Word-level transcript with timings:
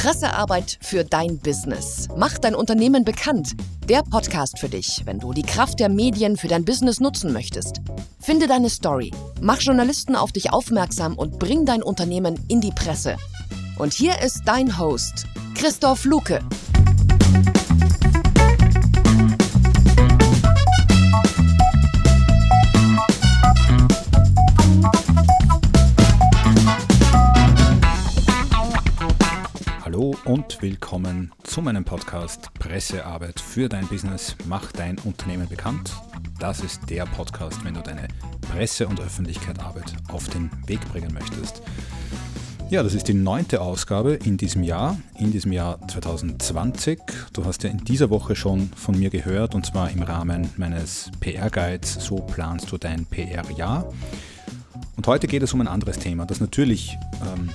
Pressearbeit 0.00 0.78
für 0.80 1.04
dein 1.04 1.36
Business. 1.36 2.08
Mach 2.16 2.38
dein 2.38 2.54
Unternehmen 2.54 3.04
bekannt. 3.04 3.52
Der 3.86 4.02
Podcast 4.02 4.58
für 4.58 4.70
dich, 4.70 5.02
wenn 5.04 5.18
du 5.18 5.34
die 5.34 5.42
Kraft 5.42 5.78
der 5.78 5.90
Medien 5.90 6.38
für 6.38 6.48
dein 6.48 6.64
Business 6.64 7.00
nutzen 7.00 7.34
möchtest. 7.34 7.82
Finde 8.18 8.46
deine 8.46 8.70
Story, 8.70 9.12
mach 9.42 9.60
Journalisten 9.60 10.16
auf 10.16 10.32
dich 10.32 10.54
aufmerksam 10.54 11.18
und 11.18 11.38
bring 11.38 11.66
dein 11.66 11.82
Unternehmen 11.82 12.42
in 12.48 12.62
die 12.62 12.70
Presse. 12.70 13.18
Und 13.76 13.92
hier 13.92 14.18
ist 14.22 14.40
dein 14.46 14.78
Host, 14.78 15.26
Christoph 15.54 16.06
Luke. 16.06 16.40
Hallo 30.00 30.16
und 30.24 30.62
willkommen 30.62 31.30
zu 31.42 31.60
meinem 31.60 31.84
Podcast 31.84 32.54
Pressearbeit 32.54 33.38
für 33.38 33.68
dein 33.68 33.86
Business. 33.86 34.34
Mach 34.48 34.72
dein 34.72 34.96
Unternehmen 35.00 35.46
bekannt. 35.46 35.92
Das 36.38 36.60
ist 36.60 36.88
der 36.88 37.04
Podcast, 37.04 37.62
wenn 37.66 37.74
du 37.74 37.82
deine 37.82 38.08
Presse- 38.40 38.88
und 38.88 38.98
Öffentlichkeitsarbeit 38.98 39.92
auf 40.08 40.26
den 40.30 40.50
Weg 40.66 40.80
bringen 40.90 41.12
möchtest. 41.12 41.60
Ja, 42.70 42.82
das 42.82 42.94
ist 42.94 43.08
die 43.08 43.14
neunte 43.14 43.60
Ausgabe 43.60 44.14
in 44.14 44.38
diesem 44.38 44.62
Jahr, 44.62 44.98
in 45.18 45.32
diesem 45.32 45.52
Jahr 45.52 45.86
2020. 45.86 46.98
Du 47.34 47.44
hast 47.44 47.62
ja 47.64 47.68
in 47.68 47.84
dieser 47.84 48.08
Woche 48.08 48.34
schon 48.36 48.70
von 48.74 48.98
mir 48.98 49.10
gehört 49.10 49.54
und 49.54 49.66
zwar 49.66 49.90
im 49.90 50.00
Rahmen 50.00 50.48
meines 50.56 51.10
PR-Guides 51.20 52.02
So 52.02 52.16
planst 52.16 52.72
du 52.72 52.78
dein 52.78 53.04
PR-Jahr. 53.04 53.92
Und 54.96 55.06
heute 55.06 55.26
geht 55.26 55.42
es 55.42 55.52
um 55.52 55.60
ein 55.60 55.68
anderes 55.68 55.98
Thema, 55.98 56.24
das 56.24 56.40
natürlich 56.40 56.96
ähm, 57.20 57.50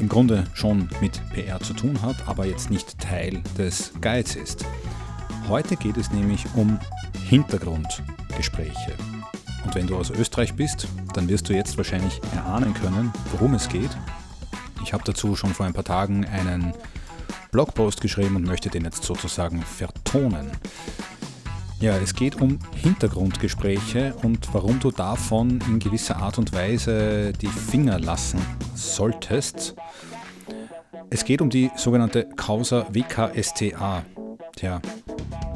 im 0.00 0.08
Grunde 0.08 0.44
schon 0.54 0.88
mit 1.00 1.20
PR 1.32 1.60
zu 1.60 1.74
tun 1.74 2.00
hat, 2.02 2.16
aber 2.26 2.46
jetzt 2.46 2.70
nicht 2.70 2.98
Teil 2.98 3.42
des 3.58 3.92
Guides 4.00 4.36
ist. 4.36 4.64
Heute 5.48 5.76
geht 5.76 5.96
es 5.96 6.10
nämlich 6.10 6.44
um 6.54 6.78
Hintergrundgespräche. 7.28 8.94
Und 9.64 9.74
wenn 9.74 9.86
du 9.86 9.96
aus 9.96 10.10
Österreich 10.10 10.54
bist, 10.54 10.88
dann 11.14 11.28
wirst 11.28 11.48
du 11.48 11.54
jetzt 11.54 11.76
wahrscheinlich 11.76 12.20
erahnen 12.34 12.74
können, 12.74 13.12
worum 13.32 13.54
es 13.54 13.68
geht. 13.68 13.90
Ich 14.82 14.92
habe 14.92 15.04
dazu 15.04 15.36
schon 15.36 15.54
vor 15.54 15.66
ein 15.66 15.72
paar 15.72 15.84
Tagen 15.84 16.26
einen 16.26 16.74
Blogpost 17.50 18.00
geschrieben 18.00 18.36
und 18.36 18.44
möchte 18.44 18.68
den 18.68 18.84
jetzt 18.84 19.04
sozusagen 19.04 19.62
vertonen. 19.62 20.50
Ja, 21.84 21.98
es 21.98 22.14
geht 22.14 22.40
um 22.40 22.58
Hintergrundgespräche 22.76 24.14
und 24.22 24.48
warum 24.54 24.80
du 24.80 24.90
davon 24.90 25.60
in 25.68 25.78
gewisser 25.78 26.16
Art 26.16 26.38
und 26.38 26.54
Weise 26.54 27.34
die 27.34 27.46
Finger 27.46 28.00
lassen 28.00 28.40
solltest. 28.74 29.74
Es 31.10 31.26
geht 31.26 31.42
um 31.42 31.50
die 31.50 31.70
sogenannte 31.76 32.26
Causa 32.36 32.86
WKSTA. 32.90 34.02
Tja, 34.56 34.80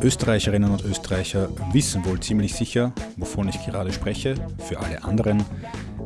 Österreicherinnen 0.03 0.71
und 0.71 0.85
Österreicher 0.85 1.49
wissen 1.73 2.05
wohl 2.05 2.21
ziemlich 2.21 2.55
sicher, 2.55 2.93
wovon 3.17 3.49
ich 3.49 3.65
gerade 3.65 3.91
spreche. 3.91 4.35
Für 4.59 4.81
alle 4.81 5.05
anderen 5.05 5.43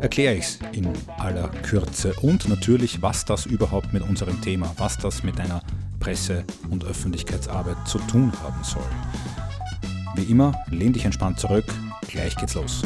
erkläre 0.01 0.35
ich 0.37 0.45
es 0.45 0.59
in 0.71 0.89
aller 1.19 1.49
Kürze 1.49 2.15
und 2.23 2.49
natürlich, 2.49 3.03
was 3.03 3.25
das 3.25 3.45
überhaupt 3.45 3.93
mit 3.93 4.05
unserem 4.05 4.41
Thema, 4.41 4.73
was 4.77 4.97
das 4.99 5.25
mit 5.25 5.41
einer 5.41 5.63
Presse- 5.99 6.45
und 6.71 6.85
Öffentlichkeitsarbeit 6.85 7.89
zu 7.89 7.99
tun 7.99 8.33
haben 8.45 8.63
soll. 8.63 8.87
Wie 10.23 10.31
immer, 10.31 10.53
lehn 10.71 10.93
dich 10.93 11.05
entspannt 11.05 11.41
zurück, 11.41 11.65
gleich 12.07 12.37
geht's 12.37 12.55
los. 12.55 12.85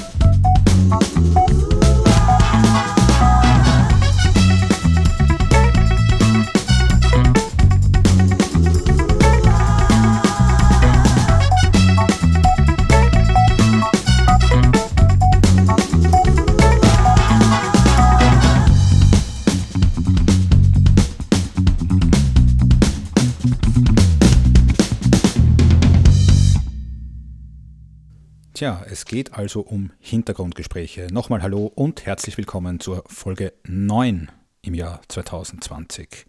Tja, 28.57 28.83
es 28.89 29.05
geht 29.05 29.35
also 29.35 29.61
um 29.61 29.93
Hintergrundgespräche. 29.99 31.09
Nochmal 31.13 31.43
hallo 31.43 31.71
und 31.75 32.07
herzlich 32.07 32.39
willkommen 32.39 32.81
zur 32.81 33.05
Folge 33.07 33.53
9 33.65 34.31
im 34.63 34.73
Jahr 34.73 35.03
2020. 35.09 36.25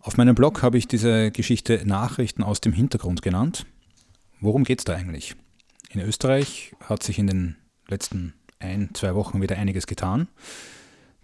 Auf 0.00 0.16
meinem 0.16 0.34
Blog 0.34 0.62
habe 0.62 0.78
ich 0.78 0.88
diese 0.88 1.32
Geschichte 1.32 1.82
Nachrichten 1.84 2.42
aus 2.42 2.62
dem 2.62 2.72
Hintergrund 2.72 3.20
genannt. 3.20 3.66
Worum 4.40 4.64
geht 4.64 4.78
es 4.78 4.86
da 4.86 4.94
eigentlich? 4.94 5.36
In 5.90 6.00
Österreich 6.00 6.72
hat 6.82 7.02
sich 7.02 7.18
in 7.18 7.26
den 7.26 7.56
letzten 7.86 8.32
ein, 8.58 8.88
zwei 8.94 9.14
Wochen 9.14 9.42
wieder 9.42 9.58
einiges 9.58 9.86
getan. 9.86 10.28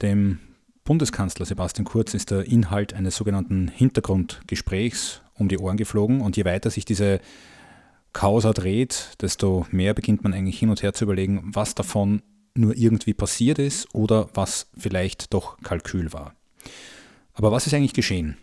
Dem 0.03 0.39
Bundeskanzler 0.85 1.47
Sebastian 1.47 1.87
Kurz 1.87 2.13
ist 2.13 2.31
der 2.31 2.45
Inhalt 2.45 2.93
eines 2.93 3.17
sogenannten 3.17 3.69
Hintergrundgesprächs 3.69 5.23
um 5.33 5.49
die 5.49 5.59
Ohren 5.59 5.79
geflogen 5.79 6.21
und 6.21 6.37
je 6.37 6.45
weiter 6.45 6.69
sich 6.69 6.85
diese 6.85 7.21
Causa 8.17 8.55
dreht, 8.55 9.11
desto 9.21 9.67
mehr 9.71 9.93
beginnt 9.93 10.25
man 10.25 10.33
eigentlich 10.33 10.59
hin 10.59 10.71
und 10.71 10.83
her 10.83 10.95
zu 10.95 11.05
überlegen, 11.05 11.51
was 11.53 11.75
davon 11.75 12.23
nur 12.55 12.75
irgendwie 12.75 13.13
passiert 13.13 13.59
ist 13.59 13.95
oder 13.95 14.31
was 14.33 14.71
vielleicht 14.75 15.35
doch 15.35 15.59
Kalkül 15.61 16.15
war. 16.15 16.35
Aber 17.35 17.53
was 17.53 17.67
ist 17.67 17.75
eigentlich 17.75 17.93
geschehen? 17.93 18.39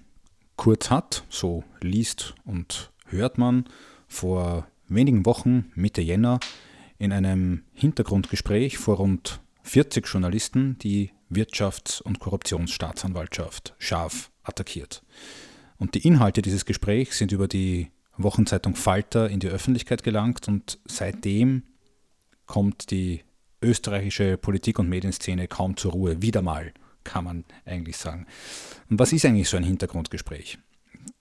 Kurz 0.58 0.92
hat, 0.92 1.24
so 1.28 1.64
liest 1.82 2.36
und 2.46 2.92
hört 3.08 3.40
man, 3.40 3.66
vor 4.08 4.68
wenigen 4.90 5.26
Wochen, 5.26 5.72
Mitte 5.74 6.02
Jänner, 6.02 6.40
in 7.00 7.12
einem 7.12 7.64
Hintergrundgespräch 7.74 8.78
vor 8.78 8.98
rund 8.98 9.42
40 9.64 10.08
Journalisten 10.08 10.78
die 10.84 11.14
Wirtschafts- 11.32 12.00
und 12.00 12.20
Korruptionsstaatsanwaltschaft 12.20 13.74
scharf 13.80 14.30
attackiert. 14.44 15.02
Und 15.80 15.96
die 15.96 16.08
Inhalte 16.08 16.44
dieses 16.44 16.66
Gesprächs 16.66 17.18
sind 17.18 17.32
über 17.32 17.48
die 17.48 17.90
Wochenzeitung 18.18 18.76
Falter 18.76 19.30
in 19.30 19.40
die 19.40 19.48
Öffentlichkeit 19.48 20.04
gelangt 20.04 20.48
und 20.48 20.80
seitdem 20.86 21.64
kommt 22.46 22.92
die 22.92 23.22
österreichische 23.62 24.38
Politik- 24.38 24.80
und 24.80 24.90
Medienszene 24.90 25.48
kaum 25.48 25.78
zur 25.78 25.94
Ruhe. 25.94 26.22
Wieder 26.22 26.42
mal, 26.42 26.74
kann 27.04 27.24
man 27.24 27.46
eigentlich 27.66 27.98
sagen. 27.98 28.28
Und 28.90 29.00
was 29.00 29.14
ist 29.14 29.26
eigentlich 29.26 29.50
so 29.50 29.58
ein 29.58 29.64
Hintergrundgespräch? 29.64 30.60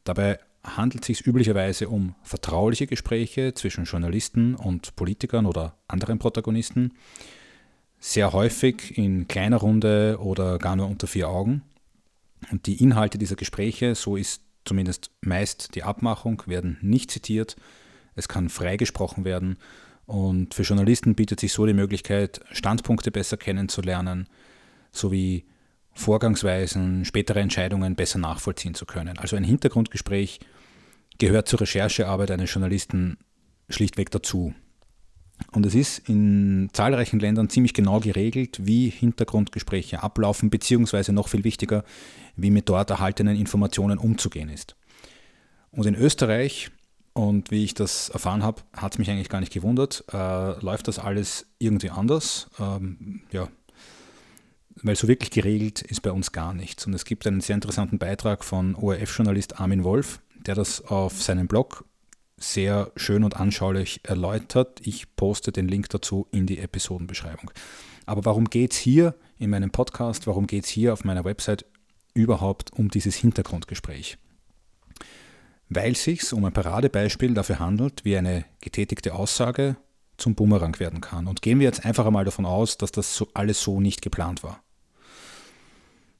Dabei 0.05 0.39
handelt 0.65 1.03
es 1.03 1.07
sich 1.07 1.27
üblicherweise 1.27 1.89
um 1.89 2.15
vertrauliche 2.23 2.87
Gespräche 2.87 3.55
zwischen 3.55 3.85
Journalisten 3.85 4.55
und 4.55 4.95
Politikern 4.97 5.47
oder 5.47 5.77
anderen 5.89 6.19
Protagonisten, 6.19 6.93
sehr 7.99 8.33
häufig 8.33 8.99
in 8.99 9.29
kleiner 9.29 9.59
Runde 9.59 10.19
oder 10.21 10.59
gar 10.59 10.77
nur 10.77 10.89
unter 10.89 11.07
vier 11.07 11.29
Augen. 11.29 11.63
Und 12.51 12.67
die 12.67 12.83
Inhalte 12.83 13.19
dieser 13.19 13.37
Gespräche, 13.37 13.95
so 13.95 14.17
ist 14.17 14.43
zumindest 14.65 15.11
meist 15.21 15.75
die 15.75 15.83
Abmachung, 15.83 16.43
werden 16.47 16.79
nicht 16.83 17.11
zitiert. 17.11 17.57
Es 18.15 18.29
kann 18.29 18.49
freigesprochen 18.49 19.25
werden. 19.25 19.57
Und 20.07 20.55
für 20.55 20.63
Journalisten 20.63 21.15
bietet 21.15 21.41
sich 21.41 21.53
so 21.53 21.67
die 21.67 21.73
Möglichkeit, 21.73 22.41
Standpunkte 22.51 23.11
besser 23.11 23.37
kennenzulernen, 23.37 24.29
sowie 24.91 25.47
Vorgangsweisen, 25.95 27.05
spätere 27.05 27.41
Entscheidungen 27.41 27.97
besser 27.97 28.19
nachvollziehen 28.19 28.75
zu 28.75 28.87
können. 28.87 29.19
Also 29.19 29.37
ein 29.37 29.45
Hintergrundgespräch 29.45 30.41
gehört 31.19 31.49
zur 31.49 31.61
Recherchearbeit 31.61 32.31
eines 32.31 32.53
Journalisten 32.53 33.19
schlichtweg 33.69 34.11
dazu. 34.11 34.55
Und 35.51 35.67
es 35.67 35.75
ist 35.75 36.09
in 36.09 36.71
zahlreichen 36.73 37.21
Ländern 37.21 37.49
ziemlich 37.49 37.75
genau 37.75 38.01
geregelt, 38.01 38.61
wie 38.63 38.89
Hintergrundgespräche 38.89 40.03
ablaufen, 40.03 40.51
beziehungsweise 40.51 41.13
noch 41.13 41.29
viel 41.29 41.45
wichtiger, 41.45 41.85
wie 42.37 42.51
mit 42.51 42.69
dort 42.69 42.91
erhaltenen 42.91 43.37
Informationen 43.37 43.99
umzugehen 43.99 44.49
ist. 44.49 44.77
Und 45.71 45.87
in 45.87 45.95
Österreich, 45.95 46.71
und 47.15 47.51
wie 47.51 47.65
ich 47.65 47.75
das 47.75 48.09
erfahren 48.09 48.43
habe, 48.43 48.63
hat 48.75 48.93
es 48.93 48.99
mich 48.99 49.11
eigentlich 49.11 49.29
gar 49.29 49.41
nicht 49.41 49.53
gewundert, 49.53 50.05
äh, 50.13 50.61
läuft 50.61 50.89
das 50.89 50.99
alles 50.99 51.47
irgendwie 51.59 51.91
anders. 51.91 52.49
Ähm, 52.59 53.23
ja, 53.33 53.49
weil 54.83 54.97
so 54.97 55.09
wirklich 55.09 55.31
geregelt 55.31 55.83
ist 55.83 56.01
bei 56.03 56.13
uns 56.13 56.33
gar 56.33 56.55
nichts. 56.55 56.87
Und 56.87 56.95
es 56.95 57.05
gibt 57.05 57.27
einen 57.27 57.41
sehr 57.41 57.55
interessanten 57.55 57.99
Beitrag 57.99 58.45
von 58.45 58.75
ORF-Journalist 58.75 59.61
Armin 59.61 59.85
Wolf, 59.85 60.21
der 60.47 60.55
das 60.55 60.85
auf 60.85 61.23
seinem 61.23 61.47
Blog 61.47 61.85
sehr 62.43 62.91
schön 62.97 63.25
und 63.25 63.37
anschaulich 63.37 64.01
erläutert. 64.05 64.81
Ich 64.85 65.15
poste 65.17 65.53
den 65.53 65.69
Link 65.69 65.89
dazu 65.91 66.27
in 66.33 66.47
die 66.47 66.59
Episodenbeschreibung. 66.59 67.51
Aber 68.07 68.25
warum 68.25 68.51
geht 68.51 68.73
es 68.73 68.79
hier 68.79 69.15
in 69.39 69.51
meinem 69.51 69.71
Podcast, 69.71 70.27
warum 70.27 70.47
geht 70.47 70.65
es 70.65 70.71
hier 70.71 70.93
auf 70.93 71.05
meiner 71.05 71.25
Website 71.25 71.65
überhaupt 72.15 72.73
um 72.73 72.89
dieses 72.89 73.17
Hintergrundgespräch? 73.17 74.19
Weil 75.69 75.93
es 75.93 76.05
sich 76.05 76.33
um 76.33 76.45
ein 76.45 76.53
Paradebeispiel 76.53 77.35
dafür 77.35 77.59
handelt, 77.59 78.05
wie 78.05 78.17
eine 78.17 78.45
getätigte 78.61 79.15
Aussage 79.15 79.77
zum 80.19 80.35
Bumerang 80.35 80.79
werden 80.79 81.01
kann. 81.01 81.27
Und 81.27 81.43
gehen 81.43 81.59
wir 81.59 81.65
jetzt 81.65 81.85
einfach 81.85 82.07
einmal 82.07 82.25
davon 82.25 82.45
aus, 82.45 82.77
dass 82.77 82.93
das 82.93 83.17
so 83.17 83.29
alles 83.35 83.63
so 83.63 83.81
nicht 83.81 84.03
geplant 84.03 84.43
war. 84.43 84.63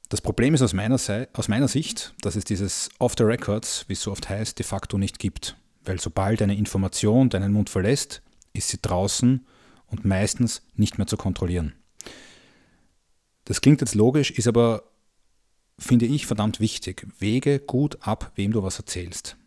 Das 0.09 0.21
Problem 0.21 0.53
ist 0.53 0.61
aus 0.61 0.73
meiner, 0.73 0.99
aus 1.33 1.47
meiner 1.47 1.67
Sicht, 1.67 2.13
dass 2.21 2.35
es 2.35 2.43
dieses 2.43 2.89
Off 2.99 3.13
the 3.17 3.23
Records, 3.23 3.85
wie 3.87 3.93
es 3.93 4.01
so 4.01 4.11
oft 4.11 4.29
heißt, 4.29 4.59
de 4.59 4.65
facto 4.65 4.97
nicht 4.97 5.19
gibt. 5.19 5.57
Weil 5.85 5.99
sobald 5.99 6.41
eine 6.41 6.55
Information 6.55 7.29
deinen 7.29 7.53
Mund 7.53 7.69
verlässt, 7.69 8.21
ist 8.53 8.69
sie 8.69 8.79
draußen 8.81 9.45
und 9.87 10.05
meistens 10.05 10.61
nicht 10.75 10.97
mehr 10.97 11.07
zu 11.07 11.17
kontrollieren. 11.17 11.73
Das 13.45 13.61
klingt 13.61 13.81
jetzt 13.81 13.95
logisch, 13.95 14.31
ist 14.31 14.47
aber, 14.47 14.83
finde 15.77 16.05
ich, 16.05 16.25
verdammt 16.25 16.59
wichtig. 16.59 17.07
Wege 17.19 17.59
gut 17.59 17.97
ab, 18.01 18.31
wem 18.35 18.53
du 18.53 18.63
was 18.63 18.79
erzählst. 18.79 19.37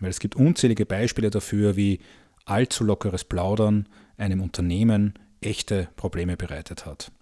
Weil 0.00 0.10
es 0.10 0.20
gibt 0.20 0.36
unzählige 0.36 0.86
Beispiele 0.86 1.30
dafür, 1.30 1.76
wie 1.76 2.00
allzu 2.44 2.84
lockeres 2.84 3.24
Plaudern 3.24 3.88
einem 4.16 4.40
Unternehmen 4.40 5.14
echte 5.40 5.88
Probleme 5.96 6.36
bereitet 6.36 6.86
hat. 6.86 7.12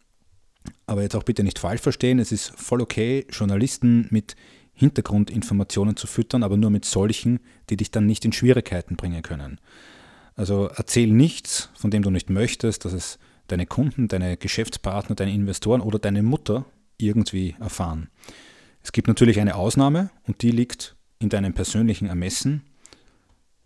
Aber 0.87 1.03
jetzt 1.03 1.17
auch 1.17 1.23
bitte 1.23 1.43
nicht 1.43 1.59
falsch 1.59 1.81
verstehen, 1.81 2.19
es 2.19 2.33
ist 2.33 2.53
voll 2.57 2.81
okay, 2.81 3.27
Journalisten 3.31 4.07
mit 4.11 4.37
Hintergrundinformationen 4.81 5.95
zu 5.95 6.07
füttern, 6.07 6.43
aber 6.43 6.57
nur 6.57 6.71
mit 6.71 6.87
solchen, 6.87 7.41
die 7.69 7.77
dich 7.77 7.91
dann 7.91 8.07
nicht 8.07 8.25
in 8.25 8.33
Schwierigkeiten 8.33 8.97
bringen 8.97 9.23
können. 9.23 9.61
Also 10.37 10.71
erzähl 10.75 11.13
nichts, 11.13 11.69
von 11.75 11.91
dem 11.91 12.03
du 12.03 12.11
nicht 12.11 12.31
möchtest, 12.31 12.87
dass 12.87 12.95
es 12.95 13.19
deine 13.49 13.67
Kunden, 13.67 14.09
deine 14.09 14.39
Geschäftspartner, 14.39 15.15
deine 15.15 15.35
Investoren 15.35 15.83
oder 15.83 15.99
deine 15.99 16.23
Mutter 16.23 16.65
irgendwie 16.97 17.57
erfahren. 17.61 18.09
Es 18.83 18.93
gibt 18.93 19.07
natürlich 19.07 19.39
eine 19.39 19.55
Ausnahme 19.55 20.11
und 20.27 20.41
die 20.41 20.51
liegt 20.51 20.97
in 21.19 21.29
deinem 21.29 21.53
persönlichen 21.53 22.09
Ermessen. 22.09 22.63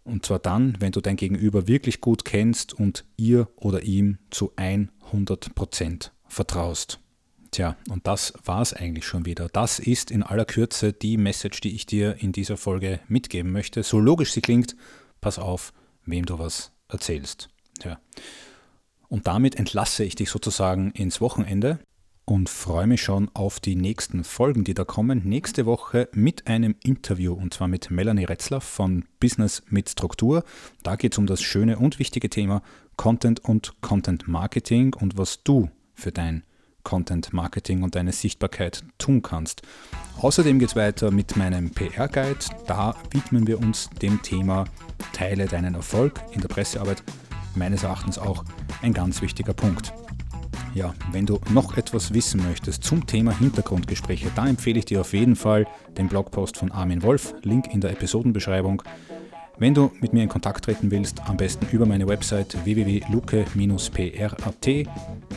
Und 0.02 0.26
zwar 0.26 0.40
dann, 0.40 0.76
wenn 0.80 0.90
du 0.90 1.00
dein 1.00 1.16
Gegenüber 1.16 1.68
wirklich 1.68 2.00
gut 2.00 2.24
kennst 2.24 2.74
und 2.74 3.04
ihr 3.16 3.48
oder 3.56 3.84
ihm 3.84 4.18
zu 4.30 4.52
100% 4.56 6.10
vertraust. 6.26 6.98
Tja, 7.54 7.76
und 7.88 8.04
das 8.08 8.32
war 8.44 8.62
es 8.62 8.72
eigentlich 8.72 9.06
schon 9.06 9.26
wieder. 9.26 9.48
Das 9.48 9.78
ist 9.78 10.10
in 10.10 10.24
aller 10.24 10.44
Kürze 10.44 10.92
die 10.92 11.16
Message, 11.16 11.60
die 11.60 11.76
ich 11.76 11.86
dir 11.86 12.16
in 12.20 12.32
dieser 12.32 12.56
Folge 12.56 12.98
mitgeben 13.06 13.52
möchte. 13.52 13.84
So 13.84 14.00
logisch 14.00 14.32
sie 14.32 14.40
klingt, 14.40 14.74
pass 15.20 15.38
auf, 15.38 15.72
wem 16.04 16.26
du 16.26 16.40
was 16.40 16.72
erzählst. 16.88 17.50
Tja. 17.78 18.00
Und 19.06 19.28
damit 19.28 19.54
entlasse 19.54 20.02
ich 20.02 20.16
dich 20.16 20.30
sozusagen 20.30 20.90
ins 20.90 21.20
Wochenende 21.20 21.78
und 22.24 22.48
freue 22.48 22.88
mich 22.88 23.02
schon 23.02 23.30
auf 23.34 23.60
die 23.60 23.76
nächsten 23.76 24.24
Folgen, 24.24 24.64
die 24.64 24.74
da 24.74 24.84
kommen. 24.84 25.22
Nächste 25.24 25.64
Woche 25.64 26.08
mit 26.12 26.48
einem 26.48 26.74
Interview 26.82 27.34
und 27.34 27.54
zwar 27.54 27.68
mit 27.68 27.88
Melanie 27.88 28.24
Retzlaff 28.24 28.64
von 28.64 29.04
Business 29.20 29.62
mit 29.68 29.88
Struktur. 29.88 30.42
Da 30.82 30.96
geht 30.96 31.12
es 31.12 31.18
um 31.18 31.26
das 31.26 31.40
schöne 31.40 31.78
und 31.78 32.00
wichtige 32.00 32.30
Thema 32.30 32.64
Content 32.96 33.38
und 33.44 33.80
Content 33.80 34.26
Marketing 34.26 34.92
und 34.92 35.16
was 35.16 35.44
du 35.44 35.70
für 35.94 36.10
dein 36.10 36.42
Content 36.84 37.32
Marketing 37.32 37.82
und 37.82 37.96
deine 37.96 38.12
Sichtbarkeit 38.12 38.84
tun 38.98 39.22
kannst. 39.22 39.62
Außerdem 40.20 40.58
geht 40.58 40.68
es 40.68 40.76
weiter 40.76 41.10
mit 41.10 41.36
meinem 41.36 41.70
PR-Guide. 41.70 42.38
Da 42.66 42.94
widmen 43.10 43.46
wir 43.46 43.58
uns 43.58 43.90
dem 44.00 44.22
Thema 44.22 44.64
Teile 45.12 45.46
deinen 45.46 45.74
Erfolg 45.74 46.20
in 46.32 46.40
der 46.40 46.48
Pressearbeit 46.48 47.02
meines 47.56 47.82
Erachtens 47.82 48.18
auch 48.18 48.44
ein 48.82 48.92
ganz 48.92 49.22
wichtiger 49.22 49.54
Punkt. 49.54 49.92
Ja, 50.74 50.92
wenn 51.12 51.24
du 51.24 51.38
noch 51.50 51.76
etwas 51.76 52.14
wissen 52.14 52.42
möchtest 52.44 52.82
zum 52.82 53.06
Thema 53.06 53.36
Hintergrundgespräche, 53.38 54.30
da 54.34 54.46
empfehle 54.46 54.80
ich 54.80 54.84
dir 54.84 55.00
auf 55.00 55.12
jeden 55.12 55.36
Fall 55.36 55.66
den 55.96 56.08
Blogpost 56.08 56.56
von 56.56 56.72
Armin 56.72 57.02
Wolf, 57.02 57.34
Link 57.42 57.72
in 57.72 57.80
der 57.80 57.92
Episodenbeschreibung. 57.92 58.82
Wenn 59.58 59.72
du 59.72 59.92
mit 60.00 60.12
mir 60.12 60.22
in 60.22 60.28
Kontakt 60.28 60.64
treten 60.64 60.90
willst, 60.90 61.20
am 61.28 61.36
besten 61.36 61.66
über 61.70 61.86
meine 61.86 62.08
Website 62.08 62.56
www.luke-pr.at, 62.64 64.66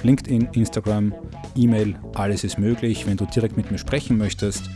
LinkedIn, 0.03 0.49
Instagram, 0.53 1.13
E-Mail, 1.55 1.95
alles 2.15 2.43
ist 2.43 2.57
möglich. 2.57 3.05
Wenn 3.05 3.17
du 3.17 3.25
direkt 3.25 3.57
mit 3.57 3.69
mir 3.69 3.77
sprechen 3.77 4.17
möchtest, 4.17 4.71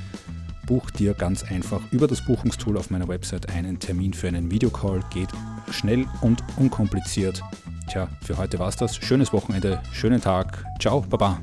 buch 0.68 0.92
dir 0.92 1.16
ganz 1.16 1.44
einfach 1.44 1.82
über 1.92 2.08
das 2.08 2.24
Buchungstool 2.26 2.78
auf 2.78 2.92
meiner 2.92 3.08
Website 3.08 3.50
einen 3.50 3.80
Termin 3.80 4.14
für 4.14 4.28
einen 4.28 4.52
Videocall. 4.52 5.00
Geht 5.12 5.30
schnell 5.72 6.06
und 6.22 6.44
unkompliziert. 6.58 7.42
Tja, 7.90 8.10
für 8.24 8.38
heute 8.38 8.60
war's 8.60 8.78
das. 8.78 8.96
Schönes 8.96 9.34
Wochenende, 9.34 9.82
schönen 9.92 10.22
Tag. 10.22 10.64
Ciao, 10.80 11.02
baba. 11.02 11.42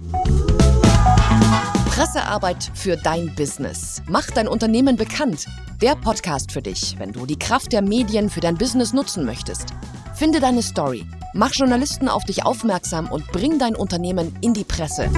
Pressearbeit 1.99 2.71
für 2.75 2.97
dein 2.97 3.35
Business. 3.35 4.03
Mach 4.07 4.31
dein 4.31 4.47
Unternehmen 4.47 4.95
bekannt. 4.95 5.47
Der 5.83 5.97
Podcast 5.97 6.53
für 6.53 6.63
dich, 6.63 6.95
wenn 7.01 7.11
du 7.11 7.27
die 7.27 7.37
Kraft 7.37 7.73
der 7.73 7.83
Medien 7.83 8.31
für 8.31 8.39
dein 8.39 8.57
Business 8.57 8.93
nutzen 8.93 9.25
möchtest. 9.25 9.75
Finde 10.15 10.39
deine 10.39 10.63
Story, 10.63 11.05
mach 11.35 11.53
Journalisten 11.53 12.09
auf 12.09 12.23
dich 12.23 12.47
aufmerksam 12.47 13.11
und 13.11 13.27
bring 13.33 13.59
dein 13.59 13.75
Unternehmen 13.75 14.33
in 14.43 14.55
die 14.55 14.63
Presse. 14.63 15.11